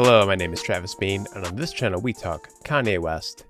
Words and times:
Hello, 0.00 0.24
my 0.24 0.36
name 0.36 0.52
is 0.52 0.62
Travis 0.62 0.94
Bean, 0.94 1.26
and 1.34 1.44
on 1.44 1.56
this 1.56 1.72
channel 1.72 2.00
we 2.00 2.12
talk 2.12 2.48
Kanye 2.62 3.00
West. 3.00 3.44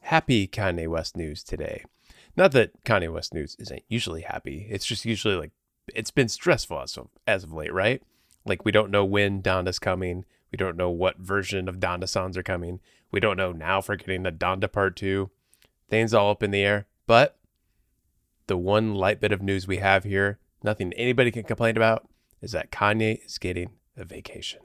Happy 0.00 0.48
Kanye 0.48 0.88
West 0.88 1.16
news 1.16 1.44
today. 1.44 1.84
Not 2.36 2.50
that 2.50 2.82
Kanye 2.82 3.12
West 3.12 3.32
news 3.32 3.54
isn't 3.60 3.84
usually 3.86 4.22
happy, 4.22 4.66
it's 4.68 4.84
just 4.84 5.04
usually 5.04 5.36
like 5.36 5.52
it's 5.94 6.10
been 6.10 6.28
stressful 6.28 6.80
as 6.80 6.96
of, 6.96 7.10
as 7.28 7.44
of 7.44 7.52
late, 7.52 7.72
right? 7.72 8.02
Like 8.44 8.64
we 8.64 8.72
don't 8.72 8.90
know 8.90 9.04
when 9.04 9.40
Donda's 9.40 9.78
coming, 9.78 10.24
we 10.50 10.56
don't 10.56 10.76
know 10.76 10.90
what 10.90 11.18
version 11.18 11.68
of 11.68 11.78
Donda 11.78 12.08
songs 12.08 12.36
are 12.36 12.42
coming, 12.42 12.80
we 13.12 13.20
don't 13.20 13.36
know 13.36 13.52
now 13.52 13.80
for 13.80 13.94
getting 13.94 14.26
a 14.26 14.32
Donda 14.32 14.72
part 14.72 14.96
two. 14.96 15.30
Things 15.88 16.12
all 16.12 16.32
up 16.32 16.42
in 16.42 16.50
the 16.50 16.64
air, 16.64 16.86
but 17.06 17.38
the 18.48 18.56
one 18.56 18.96
light 18.96 19.20
bit 19.20 19.30
of 19.30 19.42
news 19.42 19.68
we 19.68 19.76
have 19.76 20.02
here, 20.02 20.40
nothing 20.60 20.92
anybody 20.94 21.30
can 21.30 21.44
complain 21.44 21.76
about, 21.76 22.08
is 22.42 22.50
that 22.50 22.72
Kanye 22.72 23.24
is 23.24 23.38
getting 23.38 23.70
a 23.96 24.04
vacation. 24.04 24.58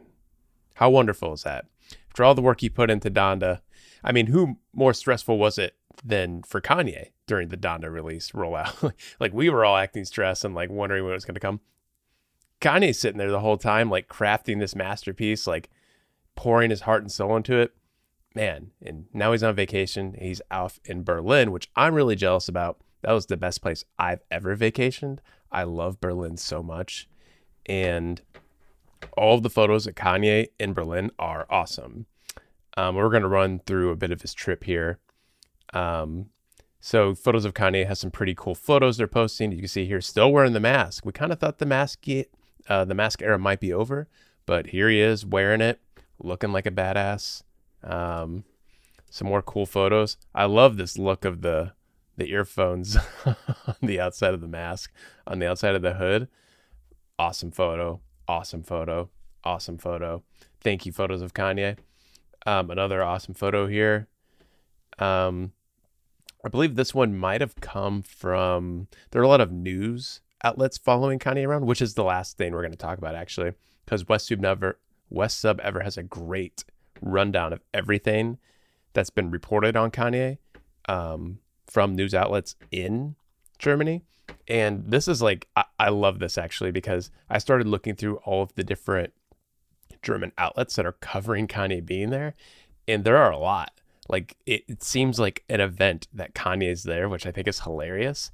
How 0.79 0.89
wonderful 0.89 1.33
is 1.33 1.43
that? 1.43 1.65
After 2.09 2.23
all 2.23 2.33
the 2.33 2.41
work 2.41 2.61
he 2.61 2.69
put 2.69 2.89
into 2.89 3.11
Donda, 3.11 3.59
I 4.01 4.13
mean, 4.13 4.27
who 4.27 4.59
more 4.71 4.93
stressful 4.93 5.37
was 5.37 5.57
it 5.57 5.75
than 6.05 6.41
for 6.43 6.61
Kanye 6.61 7.09
during 7.27 7.49
the 7.49 7.57
Donda 7.57 7.91
release 7.91 8.31
rollout? 8.31 8.93
like 9.19 9.33
we 9.33 9.49
were 9.49 9.65
all 9.65 9.75
acting 9.75 10.05
stressed 10.05 10.45
and 10.45 10.55
like 10.55 10.69
wondering 10.69 11.03
when 11.03 11.11
it 11.11 11.15
was 11.15 11.25
going 11.25 11.35
to 11.35 11.41
come. 11.41 11.59
Kanye's 12.61 12.97
sitting 12.97 13.17
there 13.17 13.29
the 13.29 13.41
whole 13.41 13.57
time, 13.57 13.89
like 13.89 14.07
crafting 14.07 14.61
this 14.61 14.73
masterpiece, 14.73 15.45
like 15.45 15.69
pouring 16.35 16.69
his 16.69 16.81
heart 16.81 17.01
and 17.01 17.11
soul 17.11 17.35
into 17.35 17.57
it. 17.57 17.75
Man, 18.33 18.71
and 18.81 19.07
now 19.13 19.33
he's 19.33 19.43
on 19.43 19.55
vacation. 19.55 20.15
He's 20.17 20.41
off 20.49 20.79
in 20.85 21.03
Berlin, 21.03 21.51
which 21.51 21.69
I'm 21.75 21.93
really 21.93 22.15
jealous 22.15 22.47
about. 22.47 22.77
That 23.01 23.11
was 23.11 23.25
the 23.25 23.35
best 23.35 23.61
place 23.61 23.83
I've 23.97 24.21
ever 24.31 24.55
vacationed. 24.55 25.19
I 25.51 25.63
love 25.63 25.99
Berlin 25.99 26.37
so 26.37 26.63
much. 26.63 27.09
And 27.65 28.21
all 29.17 29.35
of 29.35 29.43
the 29.43 29.49
photos 29.49 29.87
of 29.87 29.95
Kanye 29.95 30.49
in 30.59 30.73
Berlin 30.73 31.11
are 31.19 31.45
awesome. 31.49 32.05
Um, 32.77 32.95
we're 32.95 33.09
going 33.09 33.23
to 33.23 33.29
run 33.29 33.59
through 33.59 33.91
a 33.91 33.95
bit 33.95 34.11
of 34.11 34.21
his 34.21 34.33
trip 34.33 34.63
here. 34.63 34.99
Um, 35.73 36.27
so 36.79 37.13
photos 37.13 37.45
of 37.45 37.53
Kanye 37.53 37.85
has 37.85 37.99
some 37.99 38.11
pretty 38.11 38.33
cool 38.35 38.55
photos 38.55 38.97
they're 38.97 39.07
posting. 39.07 39.51
You 39.51 39.59
can 39.59 39.67
see 39.67 39.85
here, 39.85 40.01
still 40.01 40.31
wearing 40.31 40.53
the 40.53 40.59
mask. 40.59 41.05
We 41.05 41.11
kind 41.11 41.31
of 41.31 41.39
thought 41.39 41.57
the 41.57 41.65
mask, 41.65 42.05
uh, 42.69 42.85
the 42.85 42.93
mask 42.93 43.21
era 43.21 43.37
might 43.37 43.59
be 43.59 43.73
over, 43.73 44.07
but 44.45 44.67
here 44.67 44.89
he 44.89 45.01
is 45.01 45.25
wearing 45.25 45.61
it, 45.61 45.79
looking 46.19 46.51
like 46.51 46.65
a 46.65 46.71
badass. 46.71 47.43
Um, 47.83 48.45
some 49.09 49.27
more 49.27 49.41
cool 49.41 49.65
photos. 49.65 50.17
I 50.33 50.45
love 50.45 50.77
this 50.77 50.97
look 50.97 51.25
of 51.25 51.41
the 51.41 51.73
the 52.15 52.31
earphones 52.31 52.97
on 53.25 53.75
the 53.81 53.99
outside 53.99 54.33
of 54.33 54.41
the 54.41 54.47
mask, 54.47 54.91
on 55.25 55.39
the 55.39 55.47
outside 55.47 55.75
of 55.75 55.81
the 55.81 55.93
hood. 55.93 56.27
Awesome 57.17 57.51
photo 57.51 58.01
awesome 58.29 58.63
photo. 58.63 59.09
Awesome 59.43 59.77
photo. 59.77 60.23
Thank 60.61 60.85
you, 60.85 60.91
photos 60.91 61.21
of 61.21 61.33
Kanye. 61.33 61.77
Um, 62.45 62.69
another 62.69 63.03
awesome 63.03 63.33
photo 63.33 63.67
here. 63.67 64.07
Um, 64.99 65.53
I 66.45 66.49
believe 66.49 66.75
this 66.75 66.93
one 66.93 67.17
might 67.17 67.41
have 67.41 67.55
come 67.55 68.01
from. 68.01 68.87
There 69.11 69.21
are 69.21 69.25
a 69.25 69.29
lot 69.29 69.41
of 69.41 69.51
news 69.51 70.21
outlets 70.43 70.77
following 70.77 71.19
Kanye 71.19 71.45
around, 71.45 71.65
which 71.65 71.81
is 71.81 71.95
the 71.95 72.03
last 72.03 72.37
thing 72.37 72.53
we're 72.53 72.61
going 72.61 72.71
to 72.71 72.77
talk 72.77 72.97
about 72.97 73.15
actually, 73.15 73.53
because 73.83 74.07
West 74.07 74.27
Sub 74.27 74.39
never 74.39 74.79
West 75.09 75.39
Sub 75.39 75.59
ever 75.61 75.81
has 75.81 75.97
a 75.97 76.03
great 76.03 76.63
rundown 77.01 77.51
of 77.51 77.61
everything 77.73 78.37
that's 78.93 79.09
been 79.09 79.31
reported 79.31 79.75
on 79.75 79.89
Kanye 79.89 80.37
um, 80.87 81.39
from 81.67 81.95
news 81.95 82.13
outlets 82.13 82.55
in 82.71 83.15
Germany. 83.59 84.03
And 84.47 84.85
this 84.87 85.07
is 85.07 85.21
like, 85.21 85.47
I, 85.55 85.65
I 85.79 85.89
love 85.89 86.19
this 86.19 86.37
actually 86.37 86.71
because 86.71 87.11
I 87.29 87.37
started 87.37 87.67
looking 87.67 87.95
through 87.95 88.17
all 88.17 88.41
of 88.41 88.53
the 88.55 88.63
different 88.63 89.13
German 90.01 90.31
outlets 90.37 90.75
that 90.75 90.85
are 90.85 90.93
covering 90.93 91.47
Kanye 91.47 91.85
being 91.85 92.09
there. 92.09 92.33
And 92.87 93.03
there 93.03 93.17
are 93.17 93.31
a 93.31 93.37
lot. 93.37 93.71
Like, 94.07 94.37
it, 94.47 94.63
it 94.67 94.81
seems 94.81 95.19
like 95.19 95.43
an 95.49 95.61
event 95.61 96.07
that 96.13 96.33
Kanye 96.33 96.71
is 96.71 96.83
there, 96.83 97.07
which 97.07 97.27
I 97.27 97.31
think 97.31 97.47
is 97.47 97.59
hilarious. 97.59 98.31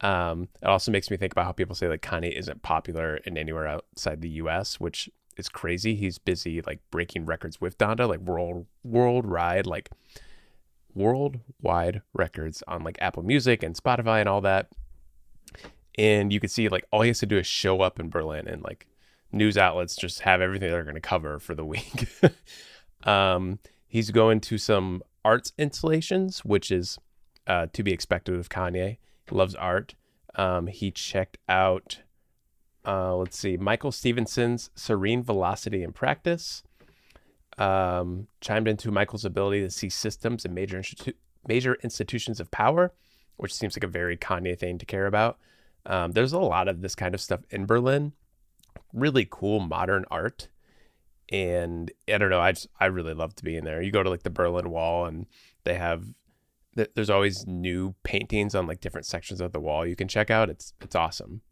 Um, 0.00 0.48
it 0.62 0.66
also 0.66 0.92
makes 0.92 1.10
me 1.10 1.16
think 1.16 1.32
about 1.32 1.44
how 1.44 1.52
people 1.52 1.74
say 1.74 1.88
like 1.88 2.02
Kanye 2.02 2.36
isn't 2.36 2.62
popular 2.62 3.16
in 3.18 3.36
anywhere 3.36 3.66
outside 3.66 4.20
the 4.20 4.28
US, 4.30 4.78
which 4.78 5.10
is 5.36 5.48
crazy. 5.48 5.94
He's 5.94 6.18
busy 6.18 6.60
like 6.62 6.80
breaking 6.90 7.26
records 7.26 7.60
with 7.60 7.78
Donda, 7.78 8.08
like 8.08 8.20
world 8.20 8.66
worldwide, 8.84 9.66
like 9.66 9.90
worldwide 10.98 12.02
records 12.12 12.62
on 12.68 12.82
like 12.82 12.98
Apple 13.00 13.22
Music 13.22 13.62
and 13.62 13.74
Spotify 13.74 14.20
and 14.20 14.28
all 14.28 14.40
that 14.42 14.68
and 15.98 16.32
you 16.32 16.38
can 16.40 16.48
see 16.48 16.68
like 16.68 16.84
all 16.92 17.02
he 17.02 17.08
has 17.08 17.18
to 17.18 17.26
do 17.26 17.36
is 17.36 17.46
show 17.46 17.80
up 17.80 17.98
in 17.98 18.08
Berlin 18.08 18.46
and 18.46 18.62
like 18.62 18.86
news 19.32 19.58
outlets 19.58 19.96
just 19.96 20.20
have 20.20 20.40
everything 20.40 20.70
they're 20.70 20.84
going 20.84 20.94
to 20.94 21.00
cover 21.00 21.38
for 21.38 21.54
the 21.54 21.64
week. 21.64 22.08
um, 23.04 23.58
he's 23.86 24.10
going 24.10 24.40
to 24.40 24.56
some 24.56 25.02
arts 25.24 25.52
installations, 25.58 26.44
which 26.44 26.70
is 26.70 26.98
uh, 27.46 27.66
to 27.72 27.82
be 27.82 27.92
expected 27.92 28.36
of 28.36 28.48
Kanye. 28.48 28.98
He 29.28 29.34
loves 29.34 29.54
art. 29.56 29.96
Um, 30.36 30.68
he 30.68 30.92
checked 30.92 31.36
out, 31.48 32.00
uh, 32.86 33.16
let's 33.16 33.36
see, 33.36 33.56
Michael 33.56 33.90
Stevenson's 33.90 34.70
Serene 34.76 35.22
Velocity 35.22 35.82
in 35.82 35.92
Practice. 35.92 36.62
Um, 37.58 38.28
chimed 38.40 38.68
into 38.68 38.90
Michael's 38.90 39.24
ability 39.24 39.60
to 39.62 39.70
see 39.70 39.88
systems 39.88 40.44
and 40.44 40.54
major 40.54 40.78
institu- 40.78 41.14
major 41.46 41.76
institutions 41.82 42.38
of 42.38 42.50
power, 42.50 42.92
which 43.36 43.54
seems 43.54 43.76
like 43.76 43.84
a 43.84 43.88
very 43.88 44.16
Kanye 44.16 44.56
thing 44.58 44.78
to 44.78 44.86
care 44.86 45.06
about. 45.06 45.38
Um, 45.86 46.12
there's 46.12 46.32
a 46.32 46.38
lot 46.38 46.68
of 46.68 46.82
this 46.82 46.94
kind 46.94 47.14
of 47.14 47.20
stuff 47.20 47.40
in 47.50 47.66
Berlin. 47.66 48.12
Really 48.92 49.26
cool 49.28 49.60
modern 49.60 50.04
art. 50.10 50.48
And 51.30 51.90
I 52.08 52.18
don't 52.18 52.30
know, 52.30 52.40
I 52.40 52.52
just 52.52 52.68
I 52.78 52.86
really 52.86 53.12
love 53.14 53.34
to 53.36 53.44
be 53.44 53.56
in 53.56 53.64
there. 53.64 53.82
You 53.82 53.90
go 53.90 54.02
to 54.02 54.10
like 54.10 54.22
the 54.22 54.30
Berlin 54.30 54.70
Wall 54.70 55.06
and 55.06 55.26
they 55.64 55.74
have 55.74 56.04
there's 56.94 57.10
always 57.10 57.46
new 57.46 57.94
paintings 58.04 58.54
on 58.54 58.66
like 58.66 58.80
different 58.80 59.06
sections 59.06 59.40
of 59.40 59.52
the 59.52 59.60
wall 59.60 59.84
you 59.86 59.96
can 59.96 60.08
check 60.08 60.30
out. 60.30 60.48
It's 60.48 60.72
it's 60.80 60.94
awesome. 60.94 61.42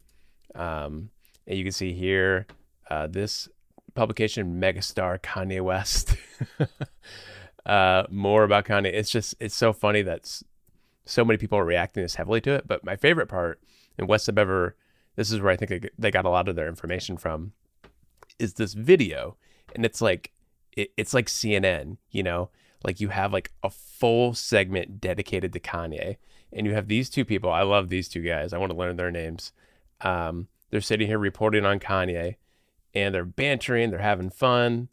Um, 0.55 1.09
and 1.45 1.57
you 1.57 1.63
can 1.63 1.73
see 1.73 1.93
here 1.93 2.47
uh, 2.89 3.07
this 3.07 3.49
publication, 3.97 4.61
Megastar 4.61 5.19
Kanye 5.19 5.61
West. 5.61 6.15
uh, 7.65 8.03
more 8.09 8.43
about 8.43 8.65
Kanye. 8.65 8.93
It's 8.93 9.09
just 9.09 9.35
it's 9.39 9.55
so 9.55 9.73
funny 9.73 10.03
that 10.03 10.41
so 11.05 11.25
many 11.25 11.37
people 11.37 11.57
are 11.57 11.65
reacting 11.65 12.03
this 12.03 12.15
heavily 12.15 12.39
to 12.41 12.53
it. 12.53 12.67
But 12.67 12.85
my 12.85 12.95
favorite 12.95 13.27
part 13.27 13.59
and 13.97 14.07
West 14.07 14.25
Sub 14.25 14.37
Ever, 14.37 14.75
this 15.15 15.31
is 15.31 15.41
where 15.41 15.51
I 15.51 15.57
think 15.57 15.89
they 15.97 16.11
got 16.11 16.25
a 16.25 16.29
lot 16.29 16.47
of 16.47 16.55
their 16.55 16.67
information 16.67 17.17
from, 17.17 17.53
is 18.39 18.53
this 18.53 18.73
video. 18.73 19.35
And 19.75 19.83
it's 19.85 20.01
like, 20.01 20.31
it, 20.73 20.91
it's 20.95 21.13
like 21.13 21.25
CNN, 21.25 21.97
you 22.11 22.23
know, 22.23 22.49
like 22.83 22.99
you 22.99 23.09
have 23.09 23.33
like 23.33 23.51
a 23.63 23.69
full 23.69 24.33
segment 24.33 25.01
dedicated 25.01 25.51
to 25.53 25.59
Kanye. 25.59 26.17
And 26.53 26.65
you 26.65 26.73
have 26.73 26.87
these 26.87 27.09
two 27.09 27.25
people. 27.25 27.51
I 27.51 27.63
love 27.63 27.89
these 27.89 28.07
two 28.07 28.21
guys. 28.21 28.53
I 28.53 28.57
want 28.57 28.71
to 28.71 28.77
learn 28.77 28.95
their 28.95 29.11
names. 29.11 29.51
Um, 30.01 30.47
they're 30.69 30.81
sitting 30.81 31.07
here 31.07 31.19
reporting 31.19 31.65
on 31.65 31.79
Kanye 31.79 32.35
and 32.97 33.13
they're 33.13 33.25
bantering, 33.25 33.91
they're 33.91 33.99
having 33.99 34.31
fun. 34.31 34.89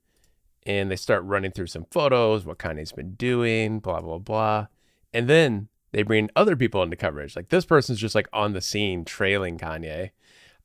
And 0.66 0.90
they 0.90 0.96
start 0.96 1.24
running 1.24 1.52
through 1.52 1.68
some 1.68 1.86
photos, 1.90 2.44
what 2.44 2.58
Kanye's 2.58 2.92
been 2.92 3.14
doing, 3.14 3.80
blah, 3.80 4.00
blah, 4.00 4.18
blah. 4.18 4.66
And 5.12 5.28
then 5.28 5.68
they 5.92 6.02
bring 6.02 6.28
other 6.36 6.54
people 6.54 6.82
into 6.82 6.96
coverage. 6.96 7.34
Like 7.34 7.48
this 7.48 7.64
person's 7.64 7.98
just 7.98 8.14
like 8.14 8.28
on 8.32 8.52
the 8.52 8.60
scene 8.60 9.04
trailing 9.04 9.58
Kanye, 9.58 10.10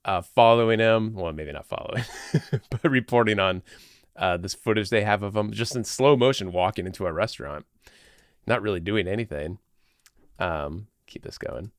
uh, 0.03 0.21
following 0.21 0.80
him. 0.80 1.13
Well, 1.13 1.31
maybe 1.31 1.51
not 1.53 1.65
following, 1.65 2.03
but 2.69 2.83
reporting 2.83 3.39
on 3.39 3.63
uh, 4.18 4.35
this 4.38 4.53
footage 4.53 4.89
they 4.89 5.03
have 5.03 5.24
of 5.24 5.35
him 5.35 5.51
just 5.51 5.75
in 5.75 5.85
slow 5.85 6.18
motion 6.18 6.51
walking 6.51 6.85
into 6.85 7.06
a 7.06 7.13
restaurant, 7.13 7.65
not 8.47 8.62
really 8.62 8.81
doing 8.81 9.07
anything. 9.07 9.59
Um, 10.39 10.88
keep 11.07 11.24
this 11.24 11.38
going. 11.38 11.71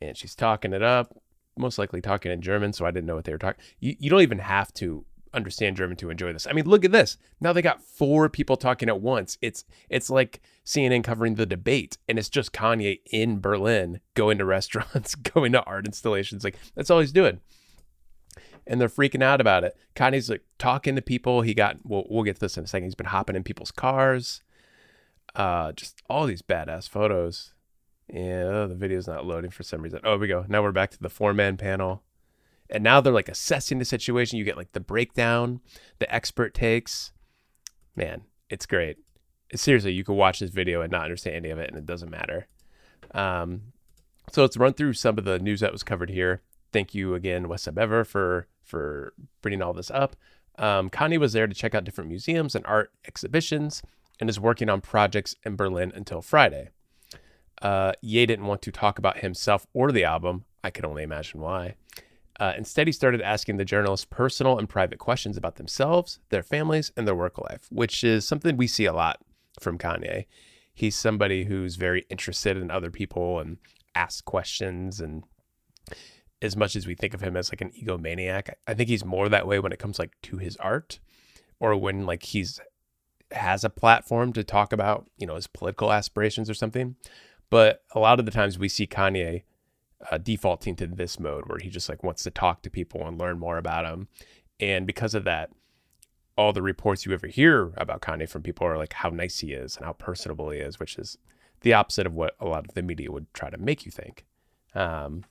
And 0.00 0.16
she's 0.16 0.34
talking 0.34 0.72
it 0.72 0.82
up, 0.82 1.16
most 1.56 1.78
likely 1.78 2.00
talking 2.00 2.32
in 2.32 2.40
German, 2.40 2.72
so 2.72 2.86
I 2.86 2.90
didn't 2.90 3.06
know 3.06 3.14
what 3.14 3.24
they 3.24 3.32
were 3.32 3.38
talking. 3.38 3.62
You, 3.80 3.96
you 3.98 4.10
don't 4.10 4.22
even 4.22 4.38
have 4.38 4.72
to 4.74 5.04
understand 5.36 5.76
German 5.76 5.96
to 5.98 6.10
enjoy 6.10 6.32
this. 6.32 6.46
I 6.46 6.52
mean, 6.52 6.64
look 6.64 6.84
at 6.84 6.92
this. 6.92 7.18
Now 7.40 7.52
they 7.52 7.62
got 7.62 7.82
four 7.82 8.28
people 8.28 8.56
talking 8.56 8.88
at 8.88 9.00
once. 9.00 9.38
It's 9.40 9.64
it's 9.88 10.10
like 10.10 10.40
CNN 10.64 11.04
covering 11.04 11.34
the 11.34 11.46
debate, 11.46 11.98
and 12.08 12.18
it's 12.18 12.28
just 12.28 12.52
Kanye 12.52 13.00
in 13.12 13.40
Berlin 13.40 14.00
going 14.14 14.38
to 14.38 14.44
restaurants, 14.44 15.14
going 15.34 15.52
to 15.52 15.62
art 15.64 15.86
installations. 15.86 16.42
Like 16.42 16.56
that's 16.74 16.90
all 16.90 17.00
he's 17.00 17.12
doing. 17.12 17.40
And 18.66 18.80
they're 18.80 18.88
freaking 18.88 19.22
out 19.22 19.40
about 19.40 19.62
it. 19.62 19.76
Kanye's 19.94 20.28
like 20.28 20.42
talking 20.58 20.96
to 20.96 21.02
people. 21.02 21.42
He 21.42 21.54
got 21.54 21.76
we'll, 21.84 22.06
we'll 22.08 22.24
get 22.24 22.36
to 22.36 22.40
this 22.40 22.56
in 22.56 22.64
a 22.64 22.66
second. 22.66 22.86
He's 22.86 22.96
been 22.96 23.06
hopping 23.06 23.36
in 23.36 23.44
people's 23.44 23.70
cars. 23.70 24.42
Uh, 25.36 25.70
just 25.72 26.02
all 26.08 26.26
these 26.26 26.42
badass 26.42 26.88
photos. 26.88 27.52
Yeah, 28.12 28.44
oh, 28.44 28.68
the 28.68 28.74
video's 28.74 29.08
not 29.08 29.26
loading 29.26 29.50
for 29.50 29.62
some 29.62 29.82
reason. 29.82 30.00
Oh, 30.04 30.16
we 30.16 30.28
go. 30.28 30.44
Now 30.48 30.62
we're 30.62 30.72
back 30.72 30.90
to 30.92 30.98
the 31.00 31.10
four 31.10 31.34
man 31.34 31.56
panel. 31.56 32.02
And 32.70 32.82
now 32.82 33.00
they're 33.00 33.12
like 33.12 33.28
assessing 33.28 33.78
the 33.78 33.84
situation. 33.84 34.38
You 34.38 34.44
get 34.44 34.56
like 34.56 34.72
the 34.72 34.80
breakdown, 34.80 35.60
the 35.98 36.12
expert 36.12 36.54
takes. 36.54 37.12
Man, 37.94 38.22
it's 38.48 38.66
great. 38.66 38.98
Seriously, 39.54 39.92
you 39.92 40.04
can 40.04 40.16
watch 40.16 40.40
this 40.40 40.50
video 40.50 40.80
and 40.80 40.90
not 40.90 41.04
understand 41.04 41.36
any 41.36 41.50
of 41.50 41.58
it, 41.58 41.68
and 41.68 41.78
it 41.78 41.86
doesn't 41.86 42.10
matter. 42.10 42.48
Um, 43.12 43.72
so 44.32 44.42
let's 44.42 44.56
run 44.56 44.72
through 44.72 44.94
some 44.94 45.18
of 45.18 45.24
the 45.24 45.38
news 45.38 45.60
that 45.60 45.72
was 45.72 45.84
covered 45.84 46.10
here. 46.10 46.42
Thank 46.72 46.94
you 46.94 47.14
again, 47.14 47.46
Sub 47.56 47.78
Ever, 47.78 48.04
for 48.04 48.48
for 48.62 49.14
bringing 49.42 49.62
all 49.62 49.72
this 49.72 49.90
up. 49.90 50.16
Um, 50.58 50.90
Kanye 50.90 51.18
was 51.18 51.32
there 51.32 51.46
to 51.46 51.54
check 51.54 51.74
out 51.74 51.84
different 51.84 52.10
museums 52.10 52.54
and 52.54 52.66
art 52.66 52.90
exhibitions, 53.06 53.82
and 54.18 54.28
is 54.28 54.40
working 54.40 54.68
on 54.68 54.80
projects 54.80 55.36
in 55.44 55.54
Berlin 55.54 55.92
until 55.94 56.22
Friday. 56.22 56.70
Uh, 57.62 57.92
Ye 58.00 58.26
didn't 58.26 58.46
want 58.46 58.62
to 58.62 58.72
talk 58.72 58.98
about 58.98 59.18
himself 59.18 59.66
or 59.72 59.92
the 59.92 60.04
album. 60.04 60.44
I 60.62 60.70
can 60.70 60.84
only 60.84 61.02
imagine 61.02 61.40
why. 61.40 61.76
Uh, 62.38 62.52
instead, 62.56 62.86
he 62.86 62.92
started 62.92 63.22
asking 63.22 63.56
the 63.56 63.64
journalists 63.64 64.06
personal 64.08 64.58
and 64.58 64.68
private 64.68 64.98
questions 64.98 65.36
about 65.36 65.56
themselves, 65.56 66.18
their 66.28 66.42
families, 66.42 66.92
and 66.96 67.06
their 67.06 67.14
work 67.14 67.38
life, 67.38 67.66
which 67.70 68.04
is 68.04 68.26
something 68.26 68.56
we 68.56 68.66
see 68.66 68.84
a 68.84 68.92
lot 68.92 69.20
from 69.58 69.78
Kanye. 69.78 70.26
He's 70.74 70.96
somebody 70.96 71.44
who's 71.44 71.76
very 71.76 72.04
interested 72.10 72.58
in 72.58 72.70
other 72.70 72.90
people 72.90 73.40
and 73.40 73.56
asks 73.94 74.20
questions. 74.20 75.00
And 75.00 75.24
as 76.42 76.56
much 76.56 76.76
as 76.76 76.86
we 76.86 76.94
think 76.94 77.14
of 77.14 77.22
him 77.22 77.36
as 77.36 77.50
like 77.50 77.62
an 77.62 77.72
egomaniac, 77.72 78.50
I 78.66 78.74
think 78.74 78.90
he's 78.90 79.04
more 79.04 79.30
that 79.30 79.46
way 79.46 79.58
when 79.58 79.72
it 79.72 79.78
comes 79.78 79.98
like 79.98 80.12
to 80.24 80.36
his 80.36 80.56
art 80.58 81.00
or 81.58 81.74
when 81.76 82.04
like 82.04 82.22
he's 82.22 82.60
has 83.32 83.64
a 83.64 83.70
platform 83.70 84.32
to 84.34 84.44
talk 84.44 84.72
about, 84.72 85.08
you 85.16 85.26
know, 85.26 85.34
his 85.34 85.46
political 85.46 85.92
aspirations 85.92 86.48
or 86.50 86.54
something. 86.54 86.96
But 87.50 87.82
a 87.92 87.98
lot 87.98 88.18
of 88.18 88.26
the 88.26 88.32
times 88.32 88.58
we 88.58 88.68
see 88.68 88.86
Kanye 88.86 89.42
uh, 90.10 90.18
defaulting 90.18 90.76
to 90.76 90.86
this 90.86 91.18
mode 91.18 91.44
where 91.46 91.58
he 91.60 91.68
just 91.68 91.88
like 91.88 92.02
wants 92.02 92.22
to 92.24 92.30
talk 92.30 92.62
to 92.62 92.70
people 92.70 93.06
and 93.06 93.18
learn 93.18 93.38
more 93.38 93.58
about 93.58 93.84
them. 93.84 94.08
And 94.60 94.86
because 94.86 95.14
of 95.14 95.24
that, 95.24 95.50
all 96.36 96.52
the 96.52 96.62
reports 96.62 97.06
you 97.06 97.12
ever 97.12 97.26
hear 97.26 97.72
about 97.76 98.02
Kanye 98.02 98.28
from 98.28 98.42
people 98.42 98.66
are 98.66 98.76
like 98.76 98.92
how 98.92 99.08
nice 99.08 99.38
he 99.40 99.52
is 99.52 99.76
and 99.76 99.86
how 99.86 99.92
personable 99.92 100.50
he 100.50 100.58
is, 100.58 100.78
which 100.78 100.96
is 100.96 101.16
the 101.62 101.72
opposite 101.72 102.06
of 102.06 102.14
what 102.14 102.36
a 102.40 102.46
lot 102.46 102.66
of 102.66 102.74
the 102.74 102.82
media 102.82 103.10
would 103.10 103.32
try 103.32 103.48
to 103.48 103.58
make 103.58 103.86
you 103.86 103.90
think. 103.90 104.26
Um, 104.74 105.24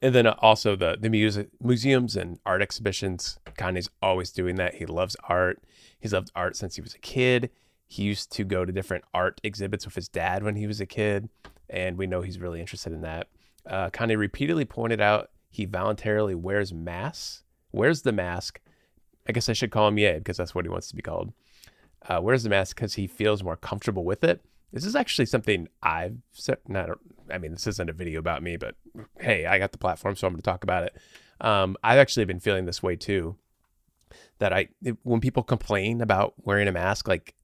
and 0.00 0.14
then 0.14 0.26
also 0.26 0.76
the 0.76 0.96
the 0.98 1.10
museums 1.60 2.16
and 2.16 2.38
art 2.46 2.62
exhibitions. 2.62 3.38
Kanye's 3.58 3.90
always 4.00 4.30
doing 4.30 4.56
that. 4.56 4.76
He 4.76 4.86
loves 4.86 5.16
art. 5.28 5.62
He's 5.98 6.12
loved 6.12 6.30
art 6.34 6.56
since 6.56 6.76
he 6.76 6.82
was 6.82 6.94
a 6.94 6.98
kid. 6.98 7.50
He 7.86 8.02
used 8.02 8.32
to 8.32 8.44
go 8.44 8.64
to 8.64 8.72
different 8.72 9.04
art 9.14 9.40
exhibits 9.44 9.84
with 9.84 9.94
his 9.94 10.08
dad 10.08 10.42
when 10.42 10.56
he 10.56 10.66
was 10.66 10.80
a 10.80 10.86
kid, 10.86 11.28
and 11.70 11.96
we 11.96 12.06
know 12.06 12.20
he's 12.20 12.38
really 12.38 12.60
interested 12.60 12.92
in 12.92 13.02
that. 13.02 13.28
Uh, 13.64 13.90
Kanye 13.90 14.16
repeatedly 14.16 14.64
pointed 14.64 15.00
out 15.00 15.30
he 15.50 15.64
voluntarily 15.64 16.34
wears 16.34 16.72
masks, 16.72 17.42
wears 17.72 18.02
the 18.02 18.12
mask. 18.12 18.60
I 19.28 19.32
guess 19.32 19.48
I 19.48 19.54
should 19.54 19.70
call 19.70 19.88
him 19.88 19.98
Ye 19.98 20.18
because 20.18 20.36
that's 20.36 20.54
what 20.54 20.64
he 20.64 20.68
wants 20.68 20.88
to 20.88 20.96
be 20.96 21.02
called. 21.02 21.32
Uh, 22.08 22.20
wears 22.20 22.42
the 22.42 22.50
mask 22.50 22.76
because 22.76 22.94
he 22.94 23.06
feels 23.06 23.42
more 23.42 23.56
comfortable 23.56 24.04
with 24.04 24.22
it. 24.22 24.44
This 24.72 24.84
is 24.84 24.94
actually 24.94 25.26
something 25.26 25.68
I've 25.82 26.18
said. 26.32 26.58
Not, 26.68 26.90
I 27.32 27.38
mean, 27.38 27.52
this 27.52 27.66
isn't 27.66 27.90
a 27.90 27.92
video 27.92 28.20
about 28.20 28.42
me, 28.42 28.56
but 28.56 28.74
hey, 29.18 29.46
I 29.46 29.58
got 29.58 29.72
the 29.72 29.78
platform, 29.78 30.14
so 30.14 30.26
I'm 30.26 30.34
going 30.34 30.42
to 30.42 30.44
talk 30.44 30.62
about 30.62 30.84
it. 30.84 30.96
Um, 31.40 31.76
I've 31.82 31.98
actually 31.98 32.26
been 32.26 32.40
feeling 32.40 32.66
this 32.66 32.82
way 32.82 32.96
too. 32.96 33.36
That 34.38 34.52
I, 34.52 34.68
when 35.02 35.20
people 35.20 35.42
complain 35.42 36.00
about 36.00 36.34
wearing 36.44 36.68
a 36.68 36.72
mask, 36.72 37.08
like 37.08 37.34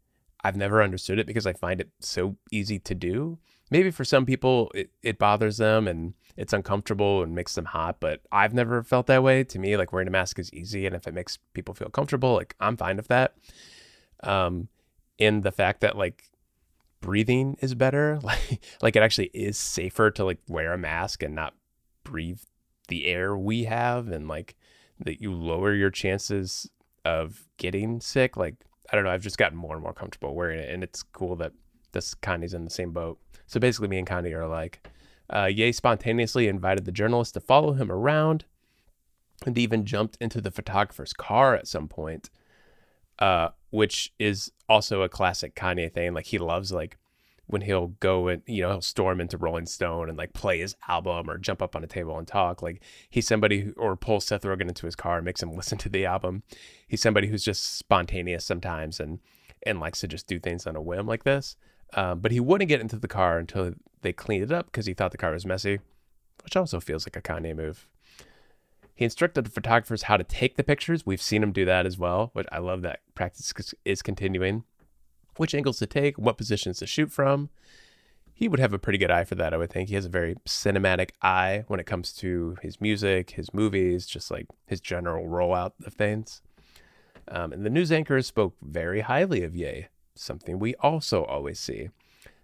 I've 0.45 0.57
never 0.57 0.83
understood 0.83 1.19
it 1.19 1.27
because 1.27 1.47
I 1.47 1.53
find 1.53 1.81
it 1.81 1.91
so 2.01 2.37
easy 2.51 2.79
to 2.81 2.95
do. 2.95 3.39
Maybe 3.71 3.91
for 3.91 4.05
some 4.05 4.27
people 4.27 4.71
it, 4.75 4.91
it 5.03 5.19
bothers 5.19 5.57
them 5.59 5.87
and 5.87 6.15
it's 6.37 6.53
uncomfortable 6.53 7.23
and 7.23 7.35
makes 7.35 7.55
them 7.55 7.67
hot, 7.67 7.97
but 8.01 8.21
I've 8.33 8.55
never 8.55 8.83
felt 8.83 9.07
that 9.07 9.23
way. 9.23 9.45
To 9.45 9.59
me, 9.59 9.77
like 9.77 9.93
wearing 9.93 10.09
a 10.09 10.13
mask 10.13 10.39
is 10.39 10.53
easy, 10.53 10.87
and 10.87 10.95
if 10.95 11.07
it 11.07 11.15
makes 11.15 11.39
people 11.53 11.75
feel 11.75 11.89
comfortable, 11.89 12.35
like 12.35 12.55
I'm 12.61 12.77
fine 12.77 12.97
with 12.97 13.09
that. 13.09 13.35
Um, 14.23 14.69
in 15.19 15.43
the 15.43 15.53
fact 15.53 15.81
that 15.83 15.97
like 15.97 16.31
breathing 17.01 17.57
is 17.61 17.75
better, 17.75 18.19
like 18.23 18.61
like 18.81 18.97
it 18.97 19.03
actually 19.03 19.31
is 19.35 19.59
safer 19.59 20.11
to 20.11 20.25
like 20.25 20.39
wear 20.49 20.73
a 20.73 20.79
mask 20.79 21.23
and 21.23 21.35
not 21.35 21.55
breathe 22.05 22.41
the 22.89 23.07
air 23.07 23.37
we 23.37 23.65
have, 23.65 24.09
and 24.09 24.27
like 24.27 24.57
that 24.99 25.21
you 25.21 25.33
lower 25.33 25.75
your 25.75 25.91
chances 25.91 26.71
of 27.05 27.47
getting 27.59 28.01
sick. 28.01 28.37
Like 28.37 28.57
I 28.93 28.97
don't 28.97 29.05
know. 29.05 29.11
I've 29.11 29.23
just 29.23 29.39
gotten 29.39 29.57
more 29.57 29.75
and 29.75 29.83
more 29.83 29.95
comfortable 29.95 30.35
wearing 30.35 30.61
it, 30.61 30.69
and 30.69 30.85
it's 30.85 31.03
cool 31.03 31.35
that 31.37 31.53
this 31.93 32.15
Kanye's 32.15 32.53
in 32.53 32.65
the 32.65 32.71
same 32.71 32.93
boat. 32.93 33.19
So 33.47 33.59
basically, 33.59 33.89
me 33.89 33.99
and 33.99 34.07
Kanye 34.07 34.33
are 34.35 34.47
like, 34.47 34.87
uh, 35.35 35.47
Ye 35.47 35.73
spontaneously 35.73 36.47
invited 36.47 36.85
the 36.85 36.93
journalist 36.93 37.35
to 37.35 37.41
follow 37.41 37.73
him 37.73 37.91
around, 37.91 38.45
and 39.47 39.57
even 39.57 39.87
jumped 39.87 40.19
into 40.21 40.41
the 40.41 40.51
photographer's 40.51 41.15
car 41.15 41.55
at 41.55 41.67
some 41.67 41.89
point, 41.89 42.29
uh, 43.19 43.49
which 43.71 44.13
is 44.19 44.53
also 44.69 45.03
a 45.03 45.09
classic 45.09 45.55
Kanye 45.55 45.93
thing. 45.93 46.13
Like 46.13 46.27
he 46.27 46.39
loves 46.39 46.71
like 46.71 46.99
when 47.53 47.63
he'll 47.63 47.89
go 48.01 48.29
and 48.29 48.43
you 48.47 48.63
know 48.63 48.71
he'll 48.71 48.81
storm 48.81 49.21
into 49.21 49.37
Rolling 49.37 49.67
Stone 49.67 50.09
and 50.09 50.17
like 50.17 50.33
play 50.33 50.59
his 50.59 50.75
album 50.89 51.29
or 51.29 51.37
jump 51.37 51.61
up 51.61 51.77
on 51.77 51.85
a 51.85 51.87
table 51.87 52.19
and 52.19 52.27
talk. 52.27 52.63
Like 52.63 52.83
he's 53.11 53.27
somebody 53.27 53.61
who, 53.61 53.73
or 53.77 53.95
pull 53.95 54.21
Seth 54.21 54.43
Rogen 54.43 54.69
into 54.69 54.87
his 54.87 54.97
car 54.97 55.17
and 55.17 55.25
makes 55.25 55.43
him 55.43 55.53
listen 55.57 55.79
to 55.79 55.89
the 55.91 56.07
album. 56.07 56.43
He's 56.89 57.03
somebody 57.03 57.29
who's 57.29 57.45
just 57.45 57.77
spontaneous 57.77 58.45
sometimes 58.45 58.99
and 58.99 59.21
and 59.65 59.79
likes 59.79 60.01
to 60.01 60.09
just 60.09 60.27
do 60.27 60.41
things 60.41 60.67
on 60.67 60.77
a 60.77 60.83
whim 60.83 61.07
like 61.07 61.25
this. 61.25 61.57
Um, 61.95 62.21
but 62.21 62.33
he 62.33 62.41
wouldn't 62.41 62.69
get 62.69 62.81
into 62.81 62.97
the 62.97 63.07
car 63.07 63.39
until 63.39 63.75
they 64.01 64.13
cleaned 64.13 64.45
it 64.45 64.53
up 64.53 64.67
because 64.67 64.87
he 64.87 64.95
thought 64.95 65.13
the 65.13 65.19
car 65.19 65.33
was 65.33 65.45
messy, 65.45 65.79
which 66.43 66.57
also 66.57 66.81
feels 66.81 67.07
like 67.07 67.17
a 67.17 67.23
Kanye 67.23 67.55
move. 67.55 67.87
He 68.95 69.05
instructed 69.05 69.45
the 69.45 69.51
photographers 69.51 70.05
how 70.05 70.17
to 70.17 70.25
take 70.25 70.57
the 70.57 70.65
pictures. 70.65 71.05
We've 71.05 71.21
seen 71.21 71.43
him 71.43 71.53
do 71.53 71.67
that 71.67 71.87
as 71.87 71.99
well, 71.99 72.31
which 72.33 72.47
I 72.51 72.59
love 72.59 72.83
that 72.83 73.01
practice 73.15 73.53
is 73.85 74.01
continuing 74.01 74.65
which 75.37 75.55
angles 75.55 75.79
to 75.79 75.87
take, 75.87 76.19
what 76.19 76.37
positions 76.37 76.79
to 76.79 76.87
shoot 76.87 77.11
from. 77.11 77.51
He 78.35 78.49
would 78.49 78.61
have 78.61 78.73
a 78.73 78.79
pretty 78.79 78.99
good 78.99 79.11
eye 79.11 79.25
for 79.25 79.35
that, 79.37 79.55
I 79.55 79.57
would 79.57 79.71
think. 79.71 79.89
He 79.89 79.95
has 79.95 80.07
a 80.07 80.11
very 80.11 80.35
cinematic 80.47 81.11
eye 81.21 81.65
when 81.69 81.79
it 81.79 81.87
comes 81.87 82.13
to 82.15 82.57
his 82.63 82.81
music, 82.81 83.33
his 83.33 83.53
movies, 83.55 84.07
just 84.07 84.31
like 84.31 84.47
his 84.67 84.81
general 84.81 85.27
rollout 85.27 85.73
of 85.85 85.95
things. 85.95 86.43
Um, 87.29 87.53
and 87.53 87.65
the 87.65 87.71
news 87.71 87.93
anchors 87.93 88.27
spoke 88.27 88.57
very 88.61 89.03
highly 89.03 89.45
of 89.45 89.55
Ye, 89.55 89.87
something 90.15 90.59
we 90.59 90.75
also 90.77 91.25
always 91.25 91.61
see. 91.61 91.91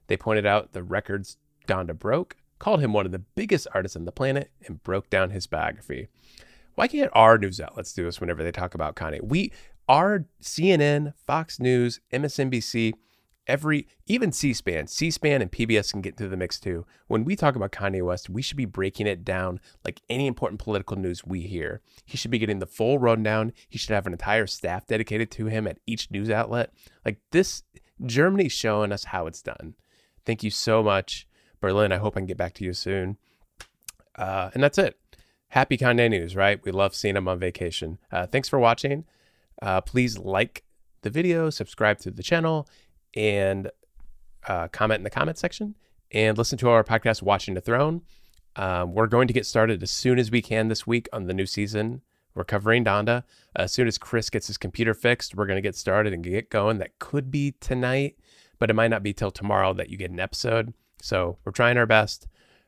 They 0.07 0.17
pointed 0.17 0.47
out 0.47 0.73
the 0.73 0.83
records 0.83 1.37
Donda 1.67 1.99
broke, 1.99 2.37
called 2.59 2.81
him 2.81 2.93
one 2.93 3.07
of 3.07 3.13
the 3.13 3.19
biggest 3.19 3.67
artists 3.75 3.97
on 3.97 4.05
the 4.05 4.13
planet, 4.13 4.51
and 4.67 4.83
broke 4.83 5.11
down 5.11 5.31
his 5.31 5.47
biography. 5.47 6.09
Why 6.75 6.87
can't 6.87 7.11
our 7.13 7.39
news 7.39 7.61
outlets 7.61 7.93
do 7.93 8.05
this 8.05 8.21
whenever 8.21 8.45
they 8.45 8.53
talk 8.53 8.75
about 8.75 8.95
Kanye? 8.95 9.23
We 9.23 9.53
our 9.89 10.27
CNN, 10.43 11.15
Fox 11.27 11.59
News, 11.59 12.01
MSNBC, 12.13 12.95
every 13.47 13.89
even 14.07 14.31
C-SPAN, 14.31 14.87
C-SPAN 14.87 15.41
and 15.41 15.51
PBS 15.51 15.91
can 15.91 16.03
get 16.03 16.13
into 16.13 16.29
the 16.29 16.37
mix 16.37 16.61
too. 16.61 16.85
When 17.07 17.25
we 17.25 17.35
talk 17.35 17.57
about 17.57 17.73
Kanye 17.73 18.05
West, 18.05 18.29
we 18.29 18.43
should 18.43 18.59
be 18.59 18.67
breaking 18.67 19.07
it 19.07 19.25
down 19.25 19.61
like 19.85 20.03
any 20.11 20.27
important 20.27 20.61
political 20.61 20.97
news 20.97 21.25
we 21.25 21.41
hear. 21.41 21.81
He 22.05 22.19
should 22.19 22.31
be 22.31 22.39
getting 22.39 22.59
the 22.59 22.67
full 22.67 22.99
rundown. 22.99 23.53
He 23.69 23.79
should 23.79 23.95
have 23.95 24.07
an 24.07 24.13
entire 24.13 24.47
staff 24.47 24.87
dedicated 24.87 25.31
to 25.33 25.47
him 25.47 25.67
at 25.67 25.79
each 25.87 26.11
news 26.11 26.31
outlet. 26.31 26.73
Like 27.05 27.19
this, 27.31 27.63
Germany's 28.05 28.53
showing 28.53 28.93
us 28.93 29.05
how 29.05 29.27
it's 29.27 29.43
done. 29.43 29.75
Thank 30.27 30.43
you 30.43 30.51
so 30.51 30.83
much, 30.83 31.27
Berlin. 31.61 31.91
I 31.91 31.97
hope 31.97 32.17
I 32.17 32.21
can 32.21 32.27
get 32.27 32.37
back 32.37 32.53
to 32.55 32.65
you 32.65 32.75
soon. 32.75 33.17
Uh, 34.15 34.51
and 34.53 34.63
that's 34.63 34.79
it. 34.79 34.99
Happy 35.49 35.79
Kanye 35.79 36.11
news, 36.11 36.37
right? 36.37 36.63
We 36.63 36.71
love 36.71 36.95
seeing 36.95 37.17
him 37.17 37.27
on 37.27 37.39
vacation. 37.39 37.99
Uh, 38.13 38.27
thanks 38.27 38.49
for 38.49 38.59
watching. 38.59 39.07
Uh, 39.61 39.81
please 39.81 40.19
like 40.19 40.65
the 41.03 41.11
video, 41.11 41.51
subscribe 41.51 41.99
to 41.99 42.11
the 42.11 42.23
channel, 42.23 42.69
and 43.15 43.71
uh, 44.47 44.69
comment 44.69 44.99
in 44.99 45.05
the 45.05 45.11
comment 45.11 45.39
section. 45.39 45.75
And 46.11 46.39
listen 46.39 46.59
to 46.59 46.69
our 46.71 46.85
podcast, 46.85 47.23
Watching 47.23 47.55
the 47.55 47.61
Throne. 47.61 48.03
Um, 48.57 48.95
we're 48.95 49.07
going 49.07 49.29
to 49.29 49.35
get 49.35 49.47
started 49.47 49.83
as 49.83 49.91
soon 49.91 50.19
as 50.19 50.31
we 50.31 50.43
can 50.43 50.69
this 50.69 50.87
week 50.87 51.09
on 51.13 51.27
the 51.27 51.35
new 51.35 51.47
season. 51.47 52.03
We're 52.35 52.45
covering 52.45 52.85
Donda. 52.85 53.25
As 53.57 53.73
soon 53.73 53.89
as 53.89 53.99
Chris 53.99 54.31
gets 54.31 54.47
his 54.47 54.59
computer 54.59 54.95
fixed, 54.95 55.35
we're 55.35 55.47
going 55.47 55.57
to 55.57 55.63
get 55.63 55.77
started 55.77 56.13
and 56.13 56.23
get 56.23 56.51
going. 56.51 56.79
That 56.79 56.99
could 56.99 57.31
be 57.31 57.55
tonight, 57.61 58.17
but 58.59 58.71
it 58.71 58.75
might 58.75 58.89
not 58.89 59.03
be 59.03 59.13
till 59.13 59.31
tomorrow 59.31 59.73
that 59.75 59.91
you 59.91 59.97
get 59.97 60.11
an 60.11 60.21
episode. 60.21 60.73
So 61.03 61.39
we're 61.45 61.53
trying 61.53 61.77
our 61.77 61.87
best. 61.87 62.27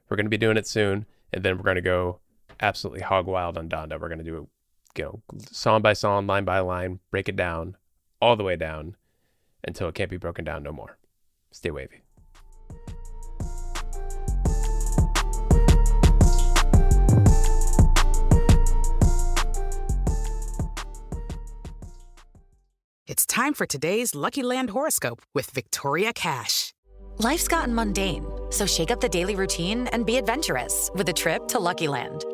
We're 0.09 0.17
going 0.17 0.27
to 0.27 0.31
be 0.31 0.39
doing 0.39 0.57
it 0.57 0.67
soon. 0.67 1.07
And 1.33 1.45
then 1.45 1.57
we're 1.57 1.65
going 1.65 1.77
to 1.77 1.83
go 1.83 2.21
absolutely 2.61 3.03
hog 3.03 3.27
wild 3.27 3.57
on 3.57 3.69
Donda. 3.69 4.01
We're 4.01 4.09
going 4.09 4.19
to 4.19 4.25
do 4.25 4.49
you 4.97 5.05
know, 5.05 5.23
song 5.51 5.83
by 5.83 5.93
song, 5.93 6.27
line 6.27 6.45
by 6.45 6.61
line, 6.61 7.01
break 7.11 7.29
it 7.29 7.37
down 7.37 7.77
all 8.21 8.37
the 8.37 8.45
way 8.45 8.57
down 8.57 8.97
until 9.65 9.89
it 9.89 9.95
can't 9.95 10.11
be 10.11 10.17
broken 10.17 10.45
down 10.45 10.63
no 10.63 10.73
more. 10.73 10.99
Stay 11.53 11.71
wavy. 11.71 12.03
It's 23.07 23.27
time 23.27 23.55
for 23.55 23.67
today's 23.67 24.15
Lucky 24.15 24.45
Land 24.45 24.71
horoscope 24.71 25.23
with 25.35 25.51
Victoria 25.51 26.13
Cash. 26.13 26.73
Life's 27.19 27.49
gotten 27.49 27.75
mundane, 27.75 28.25
so 28.51 28.67
shake 28.67 28.93
up 28.93 29.01
the 29.01 29.09
daily 29.09 29.35
routine 29.35 29.89
and 29.89 30.07
be 30.07 30.17
adventurous 30.17 30.91
with 30.95 31.09
a 31.09 31.13
trip 31.13 31.49
to 31.49 31.59
Lucky 31.59 31.89
Land. 31.89 32.25